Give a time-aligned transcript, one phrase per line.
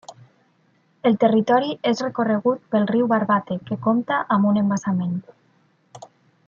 [1.09, 5.17] El territori és recorregut pel riu Barbate, que compta amb un embassament.